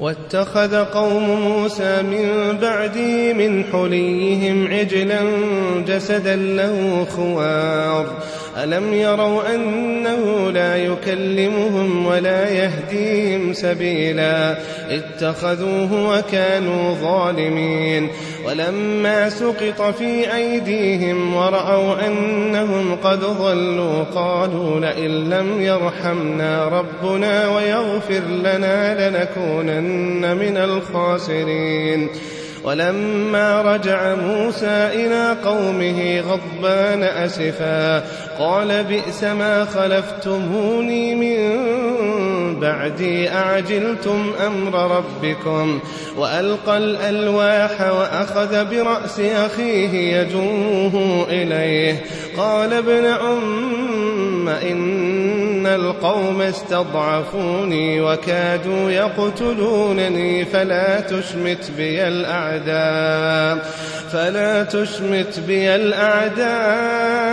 واتخذ 0.00 0.84
قوم 0.84 1.40
موسى 1.40 2.02
من 2.02 2.58
بعده 2.60 3.32
من 3.32 3.64
حليهم 3.72 4.66
عجلا 4.66 5.22
جسدا 5.86 6.36
له 6.36 7.06
خوار. 7.16 8.06
ألم 8.56 8.94
يروا 8.94 9.54
أنه 9.54 10.50
لا 10.50 10.76
يكلمهم 10.76 12.06
ولا 12.06 12.48
يهديهم 12.48 13.52
سبيلا 13.52 14.56
اتخذوه 14.90 16.18
وكانوا 16.18 16.94
ظالمين 16.94 18.08
ولما 18.46 19.28
سقط 19.28 19.94
في 19.98 20.34
أيديهم 20.34 21.34
ورأوا 21.34 22.06
أنهم 22.06 22.96
قد 23.04 23.20
ضلوا 23.20 24.02
قالوا 24.14 24.80
لئن 24.80 25.30
لم 25.30 25.62
يرحمنا 25.62 26.68
ربنا 26.68 27.48
ويغفر 27.48 28.22
لنا 28.28 29.08
لنكونن 29.08 30.36
من 30.36 30.56
الخاسرين 30.56 32.08
ولما 32.64 33.62
رجع 33.62 34.14
موسى 34.14 34.90
إلى 34.94 35.36
قومه 35.44 36.20
غضبان 36.20 37.02
أسفا 37.02 38.04
قال 38.42 38.84
بئس 38.84 39.24
ما 39.24 39.64
خلفتموني 39.64 41.14
من 41.14 42.60
بعدي 42.60 43.30
أعجلتم 43.30 44.32
أمر 44.46 44.96
ربكم؟ 44.96 45.80
وألقى 46.16 46.78
الألواح 46.78 47.80
وأخذ 47.80 48.64
برأس 48.70 49.20
أخيه 49.20 50.18
يجوه 50.20 51.26
إليه. 51.28 52.02
قال 52.36 52.72
ابن 52.72 53.04
أم 53.04 54.48
إن 54.48 55.66
القوم 55.66 56.42
استضعفوني 56.42 58.00
وكادوا 58.00 58.90
يقتلونني 58.90 60.44
فلا 60.44 61.00
تشمت 61.00 61.70
بي 61.76 62.08
الأعداء 62.08 63.72
فلا 64.12 64.62
تشمت 64.62 65.40
بي 65.46 65.74
الأعداء 65.74 67.32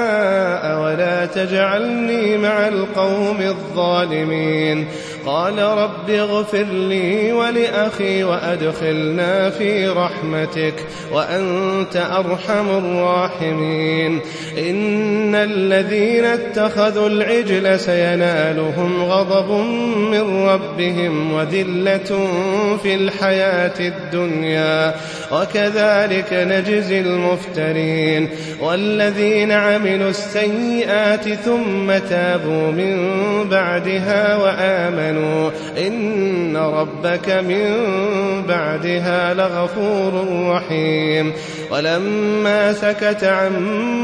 ولا 0.81 0.98
تجعلني 1.25 2.37
مع 2.37 2.67
القوم 2.67 3.41
الظالمين 3.41 4.87
قال 5.25 5.59
رب 5.59 6.09
اغفر 6.09 6.63
لي 6.63 7.31
ولأخي 7.31 8.23
وأدخلنا 8.23 9.49
في 9.49 9.87
رحمتك 9.87 10.73
وأنت 11.13 11.95
أرحم 11.95 12.69
الراحمين. 12.69 14.19
إن 14.57 15.35
الذين 15.35 16.25
اتخذوا 16.25 17.07
العجل 17.07 17.79
سينالهم 17.79 19.03
غضب 19.03 19.51
من 20.11 20.45
ربهم 20.45 21.33
وذلة 21.33 22.27
في 22.83 22.95
الحياة 22.95 23.79
الدنيا. 23.79 24.95
وكذلك 25.31 26.33
نجزي 26.33 26.99
المفترين. 26.99 28.29
والذين 28.61 29.51
عملوا 29.51 30.09
السيئات 30.09 31.29
ثم 31.29 31.97
تابوا 32.09 32.71
من 32.71 33.09
بعدها 33.49 34.35
وآمنوا 34.35 35.08
آمنوا. 35.09 35.49
إن 35.87 36.57
ربك 36.57 37.29
من 37.29 37.65
بعدها 38.47 39.33
لغفور 39.33 40.25
رحيم. 40.49 41.33
ولما 41.71 42.73
سكت 42.73 43.23
عن 43.23 43.51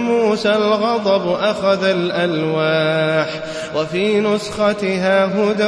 موسى 0.09 0.49
الغضب 0.49 1.37
أخذ 1.41 1.83
الألواح. 1.83 3.43
وفي 3.75 4.19
نسختها 4.19 5.25
هدى 5.25 5.67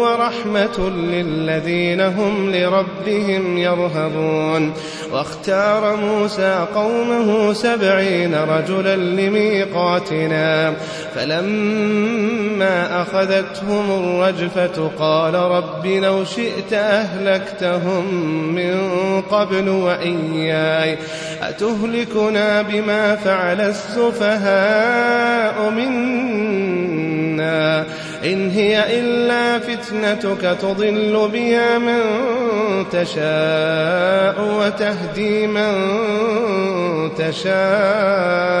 ورحمة 0.00 0.90
للذين 0.90 2.00
هم 2.00 2.50
لربهم 2.50 3.58
يرهبون. 3.58 4.72
واختار 5.12 5.96
موسى 5.96 6.66
قومه 6.74 7.52
سبعين 7.52 8.34
رجلا 8.34 8.96
لميقاتنا. 8.96 10.74
فلما 11.14 13.02
أخذتهم 13.02 13.90
الرجفة 13.90 14.59
قال 14.98 15.34
رب 15.34 15.86
لو 15.86 16.24
شئت 16.24 16.72
أهلكتهم 16.72 18.14
من 18.54 18.80
قبل 19.30 19.68
وإياي 19.68 20.98
أتهلكنا 21.42 22.62
بما 22.62 23.16
فعل 23.16 23.60
السفهاء 23.60 24.90
منا 25.70 27.20
إن 28.24 28.50
هي 28.50 29.00
إلا 29.00 29.58
فتنتك 29.58 30.56
تضل 30.62 31.30
بها 31.32 31.78
من 31.78 32.00
تشاء 32.92 34.40
وتهدي 34.58 35.46
من 35.46 35.70
تشاء 37.18 38.60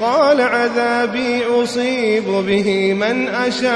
قال 0.00 0.40
عذابي 0.40 1.44
أصيب 1.62 2.24
به 2.24 2.94
من 2.94 3.28
أشاء 3.28 3.70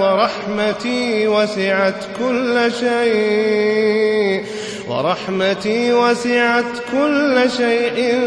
ورحمتي 0.00 1.28
وسعت 1.28 2.04
كل 2.18 2.72
شيء 2.80 4.44
ورحمتي 4.88 5.92
وسعت 5.92 6.64
كل 6.92 7.50
شيء 7.56 8.20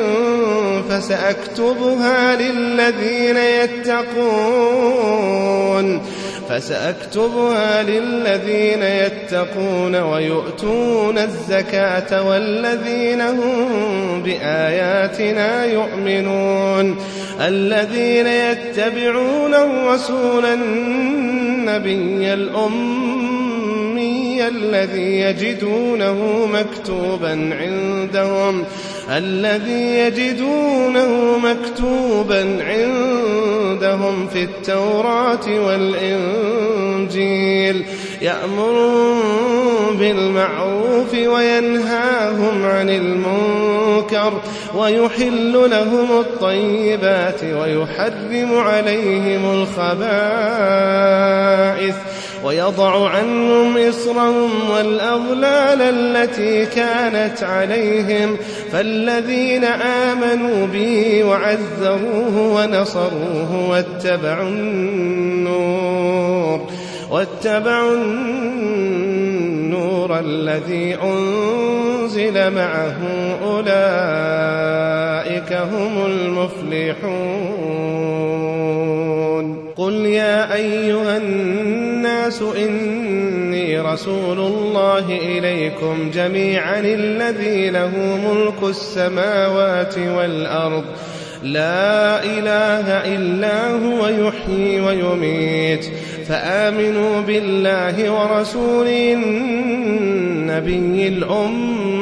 فسأكتبها 0.90 2.36
للذين 2.36 3.38
يتقون. 3.38 5.08
فسأكتبها 6.50 7.84
للذين 7.84 8.84
يتقون 8.84 9.96
ويؤتون 9.96 11.18
الزكاة 11.18 12.28
والذين 12.28 13.22
هم 13.22 14.24
بآياتنا 14.24 15.66
يؤمنون. 15.66 16.96
الذين 17.42 18.28
يتبعون 18.28 19.54
الرسول 19.54 20.46
النبي 20.46 22.34
الأمي 22.34 23.68
الذي 24.48 25.20
يجدونه 25.22 26.46
مكتوبا 26.54 27.50
عندهم. 27.62 28.64
الذي 29.10 29.98
يجدونه 29.98 31.38
مكتوبا 31.38 32.58
عندهم 32.64 34.28
في 34.28 34.44
التوراة 34.44 35.60
والإنجيل 35.66 37.18
يأمرون 38.22 39.98
بالمعروف 40.00 41.14
وينهاهم 41.14 42.66
عن 42.66 42.90
المنكر 42.90 44.34
ويحل 44.76 45.54
لهم 45.54 46.20
الطيبات 46.20 47.44
ويحرم 47.44 48.58
عليهم 48.58 49.52
الخبائث. 49.52 50.08
ويضع 52.44 53.10
عنهم 53.10 53.78
إصرهم 53.78 54.70
والأغلال 54.70 55.82
التي 55.82 56.66
كانت 56.66 57.44
عليهم 57.44 58.38
فالذين 58.72 59.64
آمنوا 59.64 60.68
به 60.68 61.24
وعزروه 61.24 62.38
ونصروه 62.38 63.70
واتبعوا 63.70 64.50
النور 64.50 65.58
واتبعوا 67.12 67.96
النور 67.96 68.60
الذي 70.20 70.98
أنزل 71.04 72.54
معه 72.54 72.98
أولئك 73.44 73.68
هم 75.54 76.06
المفلحون 76.06 77.58
قل 79.78 79.94
يا 79.94 80.54
أيها 80.54 81.18
الناس 81.18 81.77
إني 82.58 83.80
رسول 83.80 84.40
الله 84.40 85.06
إليكم 85.10 86.12
جميعا 86.14 86.80
الذي 86.80 87.70
له 87.70 87.92
ملك 88.28 88.64
السماوات 88.64 89.98
والأرض. 89.98 90.84
لا 91.44 92.24
إله 92.24 93.16
إلا 93.16 93.72
هو 93.72 94.08
يحيي 94.08 94.82
ويميت. 94.82 95.86
فآمنوا 96.28 97.22
بالله 97.22 98.12
ورسوله 98.12 99.14
النبي 99.14 101.08
الأمي 101.08 101.98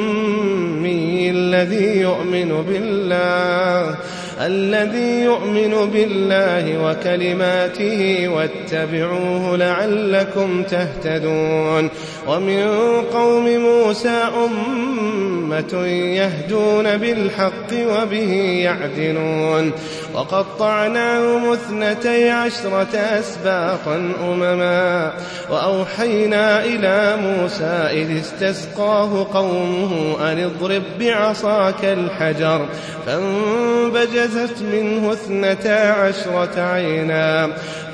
الذي 1.30 2.00
يؤمن 2.00 2.64
بالله. 2.68 3.94
الذي 4.40 5.20
يؤمن 5.20 5.90
بالله 5.90 6.84
وكلماته 6.84 8.28
واتبعوه 8.28 9.56
لعلكم 9.56 10.62
تهتدون. 10.62 11.90
ومن 12.28 12.66
قوم 13.12 13.58
موسى 13.58 14.22
أمة 14.44 15.86
يهدون 15.86 16.96
بالحق 16.96 17.72
وبه 17.72 18.32
يعدلون. 18.64 19.72
وقطعناهم 20.14 21.52
اثنتي 21.52 22.30
عشرة 22.30 22.96
أسباطا 22.96 24.12
أمما. 24.24 25.12
وأوحينا 25.50 26.64
إلى 26.64 27.16
موسى 27.22 27.88
إذ 27.92 28.18
استسقاه 28.20 29.26
قومه 29.34 30.16
أن 30.32 30.38
اضرب 30.38 30.82
بعصاك 31.00 31.84
الحجر. 31.84 32.66
فانبجزت 34.26 34.62
منه 34.62 35.12
اثنتا 35.12 35.90
عشرة 35.90 36.60
عينا. 36.60 37.56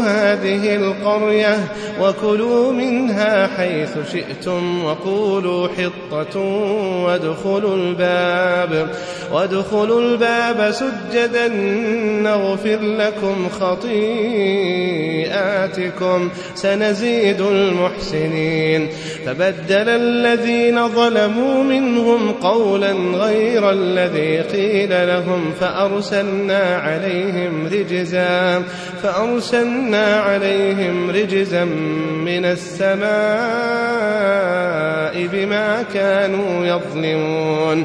هذه 0.00 0.76
القرية 0.76 1.58
وكلوا 2.00 2.72
منها 2.72 3.46
حيث 3.46 3.98
شئتم 4.12 4.84
وقولوا 4.84 5.68
حطة 5.68 6.40
وادخلوا 7.04 7.76
الباب 7.76 8.90
وادخلوا 9.32 10.00
الباب 10.00 10.70
سجدا 10.70 11.48
نغفر 12.22 12.78
لكم 12.80 13.48
خطيئاتكم 13.60 14.00
سنزيد 16.54 17.40
المحسنين. 17.40 18.88
فبدل 19.26 19.88
الذين 19.88 20.88
ظلموا 20.88 21.62
منهم 21.62 22.32
قولا 22.32 22.92
غير 23.14 23.70
الذي 23.70 24.38
قيل 24.40 25.08
لهم 25.08 25.52
فأرسلنا 25.60 26.76
عليهم 26.76 27.66
رجزا 27.66 28.62
فأرسلنا 29.02 29.89
عليهم 29.96 31.10
رجزا 31.10 31.64
من 32.24 32.44
السماء 32.44 33.10
بما 35.26 35.84
كانوا 35.94 36.66
يظلمون 36.66 37.84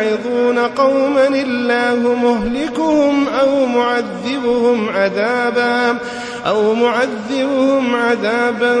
تعظون 0.00 0.58
قوما 0.58 1.26
الله 1.26 2.14
مهلكهم 2.14 3.28
أو 3.40 3.66
معذبهم 3.66 4.88
عذابا 4.88 5.98
أو 6.46 6.74
معذبهم 6.74 7.94
عذابا 7.94 8.76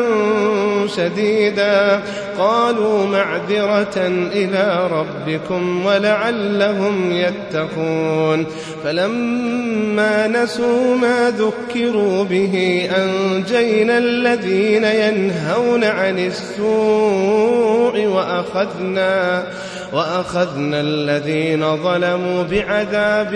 شديدا. 0.96 2.00
قالوا 2.38 3.06
معذرة 3.06 3.96
إلى 4.32 4.88
ربكم 4.92 5.86
ولعلهم 5.86 7.12
يتقون. 7.12 8.46
فلما 8.84 10.26
نسوا 10.26 10.96
ما 10.96 11.30
ذكروا 11.30 12.24
به 12.24 12.88
أنجينا 12.96 13.98
الذين 13.98 14.84
ينهون 14.84 15.84
عن 15.84 16.18
السوء 16.18 18.06
وأخذنا 18.06 19.44
وأخذنا 19.92 20.80
الذين 20.80 21.76
ظلموا 21.76 22.42
بعذاب 22.42 23.32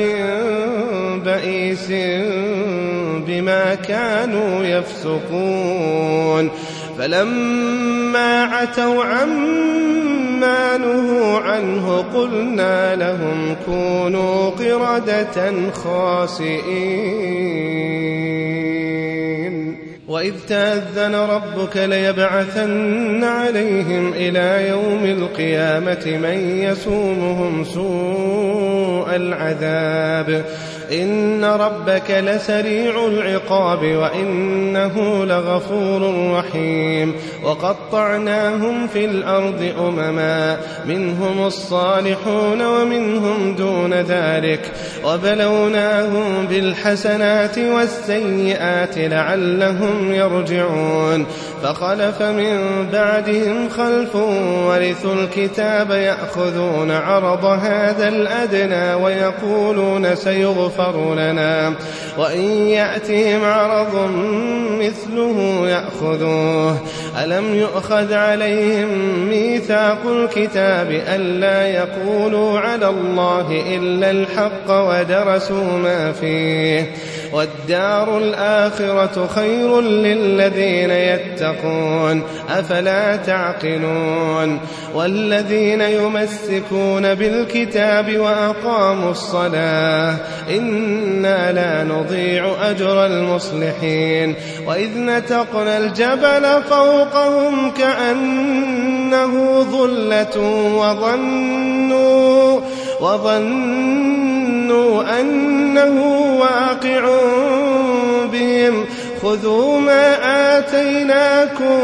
بئيس 1.24 1.88
بما 3.26 3.74
كانوا 3.74 4.64
يفسقون. 4.64 6.50
فلما 6.98 8.44
عتوا 8.44 9.04
عما 9.04 10.76
نهوا 10.76 11.38
عنه 11.38 12.04
قلنا 12.14 12.96
لهم 12.96 13.56
كونوا 13.66 14.50
قردة 14.50 15.52
خاسئين. 15.84 17.54
وإذ 20.24 20.34
تأذن 20.48 21.14
ربك 21.14 21.76
ليبعثن 21.76 23.24
عليهم 23.24 24.12
إلى 24.12 24.68
يوم 24.68 25.04
القيامة 25.04 26.18
من 26.22 26.58
يسومهم 26.58 27.64
سوء 27.64 29.16
العذاب 29.16 30.44
إن 30.92 31.44
ربك 31.44 32.10
لسريع 32.10 33.06
العقاب 33.06 33.82
وإنه 33.82 35.24
لغفور 35.24 36.30
رحيم. 36.38 37.14
وقطعناهم 37.44 38.86
في 38.86 39.04
الأرض 39.04 39.72
أمما 39.78 40.56
منهم 40.86 41.46
الصالحون 41.46 42.66
ومنهم 42.66 43.54
دون 43.54 43.94
ذلك. 43.94 44.72
وبلوناهم 45.04 46.46
بالحسنات 46.46 47.58
والسيئات 47.58 48.98
لعلهم 48.98 50.14
يرجعون. 50.14 51.26
فخلف 51.62 52.22
من 52.22 52.86
بعدهم 52.92 53.68
خلف 53.68 54.16
ورثوا 54.66 55.14
الكتاب 55.14 55.90
يأخذون 55.90 56.90
عرض 56.90 57.44
هذا 57.44 58.08
الأدنى 58.08 59.04
ويقولون 59.04 60.14
سيغفر 60.14 60.73
لنا. 61.14 61.74
وإن 62.18 62.66
يأتهم 62.68 63.44
عرض 63.44 64.10
مثله 64.80 65.68
يأخذوه. 65.68 66.76
ألم 67.24 67.54
يؤخذ 67.54 68.12
عليهم 68.12 68.88
ميثاق 69.28 69.98
الكتاب 70.06 70.90
ألا 70.90 71.66
يقولوا 71.66 72.58
على 72.58 72.88
الله 72.88 73.62
إلا 73.76 74.10
الحق 74.10 74.70
ودرسوا 74.70 75.78
ما 75.78 76.12
فيه. 76.12 76.92
والدار 77.34 78.18
الآخرة 78.18 79.28
خير 79.34 79.80
للذين 79.80 80.90
يتقون 80.90 82.22
أفلا 82.50 83.16
تعقلون؟ 83.16 84.60
والذين 84.94 85.80
يمسكون 85.80 87.14
بالكتاب 87.14 88.18
وأقاموا 88.18 89.10
الصلاة 89.10 90.16
إنا 90.50 91.52
لا 91.52 91.84
نضيع 91.84 92.70
أجر 92.70 93.06
المصلحين. 93.06 94.34
وإذ 94.66 94.90
نتقنا 94.98 95.78
الجبل 95.78 96.62
فوقهم 96.70 97.70
كأنه 97.70 99.62
ظلة 99.62 100.40
وظنوا 100.76 102.60
وظنوا 103.00 104.33
أنه 105.20 106.02
واقع 106.40 107.08
بهم. 108.32 108.84
خذوا 109.22 109.78
ما 109.78 110.16
آتيناكم 110.58 111.80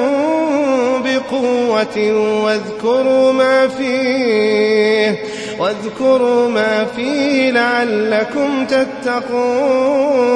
بقوة 1.04 2.12
واذكروا 2.44 3.32
ما 3.32 3.68
فيه. 3.68 5.39
واذكروا 5.60 6.48
ما 6.48 6.86
فيه 6.96 7.50
لعلكم 7.50 8.66
تتقون. 8.66 10.30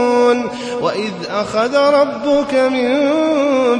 وإذ 0.80 1.12
أخذ 1.30 1.76
ربك 1.76 2.54
من 2.54 3.10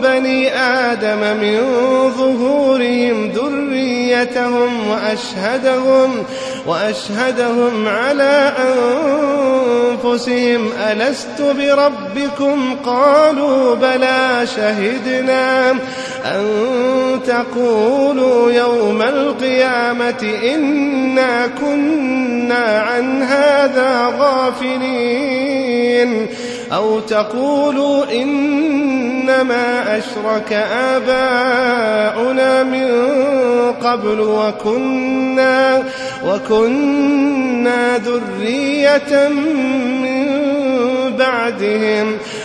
بني 0.01 0.57
آدم 0.59 1.37
من 1.41 1.61
ظهورهم 2.19 3.31
ذريتهم 3.31 4.89
وأشهدهم 4.91 6.25
وأشهدهم 6.67 7.89
على 7.89 8.53
أنفسهم. 10.05 10.71
ألست 10.91 11.43
بربكم؟ 11.59 12.77
قالوا 12.87 13.75
بلى 13.75 14.47
شهدنا 14.57 15.71
أن 16.25 16.45
تقولوا 17.27 18.53
يوم 18.53 19.03
القيامة 19.03 20.23
إنا 20.55 21.34
كنا 21.61 22.81
عن 22.81 23.23
هذا 23.23 24.13
غافلين. 24.19 26.27
أو 26.73 27.01
تقولوا 27.01 28.13
إنما 28.13 29.99
أشرك 29.99 30.53
آباؤنا 30.73 32.63
من 32.63 32.89
قبل 33.83 34.21
وكنا 34.21 35.83
وكنا 36.27 37.99
ذرية 37.99 39.29
من 39.29 40.25
بعدهم. 41.19 42.17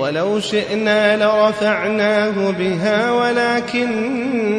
ولو 0.00 0.40
شئنا 0.40 1.16
لرفعناه 1.16 2.50
بها 2.50 3.10
ولكنه 3.10 4.50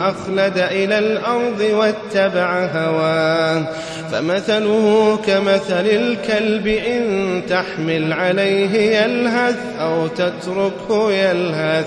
أخلد 0.00 0.58
إلى 0.58 0.98
الأرض 0.98 1.60
واتبع 1.60 2.66
هواه 2.66 3.64
فمثله 4.12 5.18
كمثل 5.26 5.86
الكلب 5.86 6.66
إن 6.66 7.42
تحمل 7.48 8.12
عليه 8.12 9.00
يلهث 9.00 9.58
أو 9.80 10.06
تتركه 10.06 11.12
يلهث 11.12 11.86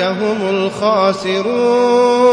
هم 0.00 0.48
الخاسرون. 0.50 2.32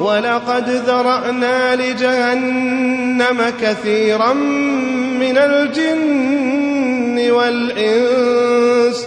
ولقد 0.00 0.70
ذرأنا 0.70 1.76
لجهنم 1.76 3.52
كثيرا 3.62 4.32
من 5.20 5.38
الجن 5.38 7.30
والإنس 7.30 9.06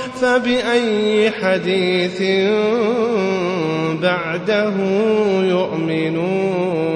فبأي 0.21 1.31
حديث 1.31 2.21
بعده 4.01 4.73
يؤمنون؟ 5.41 6.91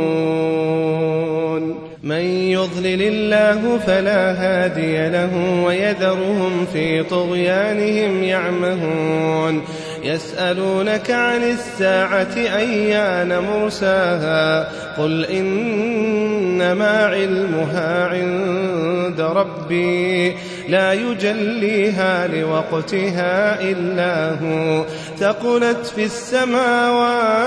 من 2.03 2.25
يضلل 2.49 3.01
الله 3.01 3.77
فلا 3.77 4.31
هادي 4.31 5.09
له 5.09 5.63
ويذرهم 5.65 6.65
في 6.73 7.03
طغيانهم 7.03 8.23
يعمهون. 8.23 9.61
يسألونك 10.05 11.11
عن 11.11 11.43
الساعة 11.43 12.35
أيان 12.35 13.39
مرساها 13.39 14.67
قل 14.97 15.25
إنما 15.25 17.05
علمها 17.05 18.07
عند 18.07 19.21
ربي 19.21 20.37
لا 20.69 20.93
يجليها 20.93 22.27
لوقتها 22.27 23.61
إلا 23.61 24.31
هو 24.41 24.83
ثقلت 25.17 25.85
في 25.95 26.03
السماوات 26.03 27.45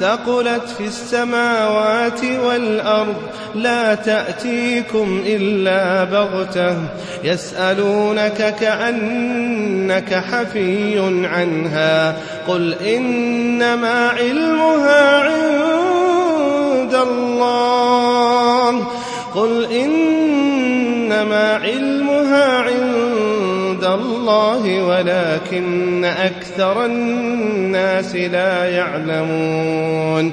ثقلت 0.00 0.68
في 0.78 0.86
السماوات 0.86 2.24
والأرض 2.24 3.16
لا 3.54 3.94
تأتيكم 3.94 5.22
إلا 5.26 6.04
بغتة 6.04 6.76
يسألونك 7.24 8.54
كأنك 8.60 10.14
حفي 10.14 10.77
عنها. 11.26 12.16
قل 12.48 12.74
إنما 12.74 14.08
علمها 14.08 15.22
عند 15.22 16.94
الله. 16.94 18.86
قل 19.34 19.72
إنما 19.72 21.54
علمها 21.54 22.58
عند 22.58 23.84
الله 23.84 24.84
ولكن 24.84 26.04
أكثر 26.04 26.84
الناس 26.84 28.14
لا 28.14 28.64
يعلمون. 28.64 30.32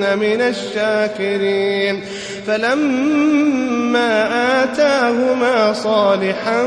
من 0.00 0.40
الشاكرين 0.40 2.04
فلما 2.46 4.28
آتاهما 4.62 5.72
صالحا 5.72 6.66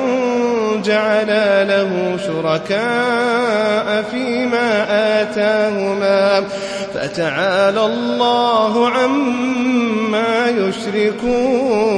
جعلا 0.86 1.64
له 1.64 2.18
شركاء 2.28 4.04
فيما 4.12 4.86
آتاهما 5.22 6.44
فتعالى 6.94 7.86
الله 7.86 8.90
عما 8.90 10.50
يشركون 10.50 11.98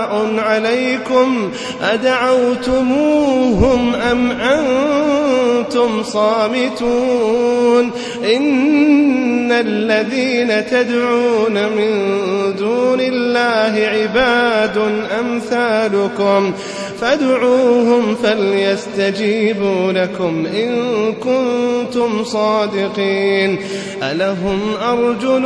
عليكم 0.39 1.51
أدعوتموهم 1.81 3.15
أم 3.95 4.31
أنتم 4.31 6.03
صامتون 6.03 7.91
إن 8.35 9.51
الذين 9.51 10.65
تدعون 10.65 11.53
من 11.53 11.91
دون 12.59 12.99
الله 13.01 13.87
عباد 13.87 14.77
أمثالكم 15.19 16.53
فادعوهم 17.01 18.15
فليستجيبوا 18.15 19.91
لكم 19.91 20.45
إن 20.45 21.13
كنتم 21.13 22.23
صادقين. 22.23 23.59
ألهم 24.03 24.59
أرجل 24.83 25.45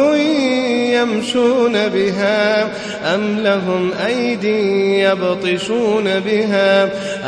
يمشون 0.94 1.74
بها 1.88 2.64
أم 3.16 3.40
لهم 3.40 3.92
أيدي 4.06 5.00
يبطشون 5.00 6.20
بها 6.20 6.84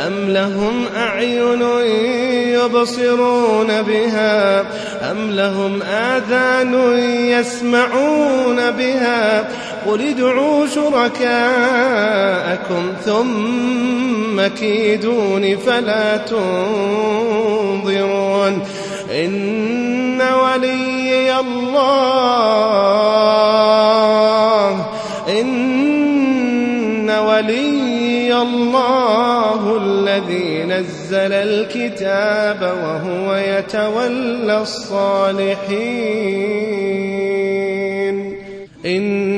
أم 0.06 0.30
لهم 0.30 0.84
أعين 0.96 1.62
يبصرون 2.52 3.82
بها 3.82 4.60
أم 5.10 5.30
لهم 5.30 5.82
آذان 5.82 6.98
يسمعون 7.28 8.70
بها 8.70 9.48
قل 9.86 10.08
ادعوا 10.08 10.66
شركاءكم 10.66 11.32
ثم 13.04 14.46
كيدون 14.46 15.56
فلا 15.56 16.16
تنظرون. 16.16 17.48
إن 19.10 20.20
ولي 20.20 21.40
الله 21.40 22.68
إن 25.40 27.10
ولي 27.10 28.42
الله 28.42 29.76
الذي 29.82 30.64
نزل 30.64 31.32
الكتاب 31.32 32.62
وهو 32.62 33.34
يتولى 33.34 34.60
الصالحين. 34.60 36.18
إن 38.86 39.37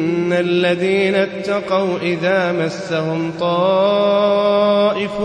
الذين 0.33 1.15
اتقوا 1.15 1.97
إذا 2.01 2.51
مسهم 2.51 3.31
طائف 3.39 5.21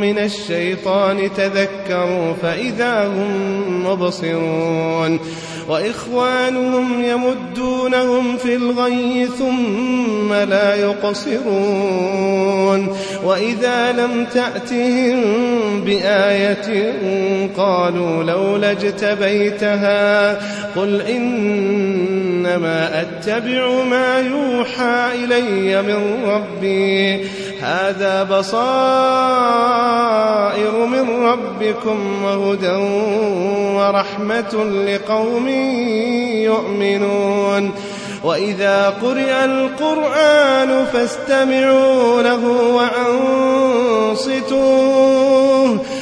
من 0.00 0.18
الشيطان 0.18 1.30
تذكروا 1.36 2.32
فإذا 2.42 3.06
هم 3.06 3.86
مبصرون 3.86 5.20
وإخوانهم 5.68 7.04
يمدونهم 7.04 8.36
في 8.36 8.54
الغي 8.54 9.28
ثم 9.38 10.32
لا 10.32 10.74
يقصرون 10.74 12.32
وإذا 13.24 13.92
لم 13.92 14.24
تأتهم 14.24 15.20
بآية 15.84 16.92
قالوا 17.56 18.24
لولا 18.24 18.70
اجتبيتها 18.70 20.32
قل 20.76 21.00
إنما 22.52 23.00
أتبع 23.00 23.82
ما 23.82 24.18
يوحى 24.18 25.24
إلي 25.24 25.82
من 25.82 26.24
ربي. 26.24 27.24
هذا 27.60 28.22
بصائر 28.22 28.56
من 30.86 31.24
ربكم 31.24 32.24
وهدى 32.24 32.76
ورحمة 33.76 34.64
لقوم 34.64 35.48
يؤمنون. 36.44 37.72
وإذا 38.24 38.94
قرئ 39.02 39.44
القرآن 39.44 40.86
فاستمعوا 40.92 42.22
له 42.22 42.44
وأنصتوا 44.12 45.78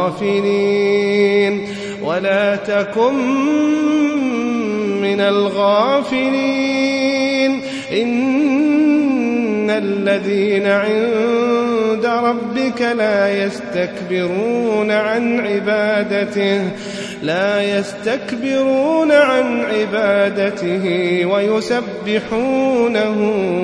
الغافلين. 0.00 1.66
ولا 2.02 2.56
تكن 2.56 3.14
من 5.00 5.20
الغافلين. 5.20 6.30
إن 8.02 9.70
الذين 9.70 10.66
عند 10.66 12.06
ربك 12.06 12.82
لا 12.82 13.44
يستكبرون 13.44 14.90
عن 14.90 15.40
عبادته 15.40 16.70
لا 17.22 17.78
يستكبرون 17.78 19.12
عن 19.12 19.64
عبادته 19.64 21.26
ويسبحونه 21.26 23.14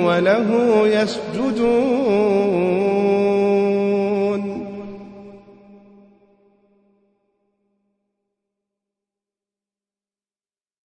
وله 0.05 0.81
يسجدون. 0.87 3.36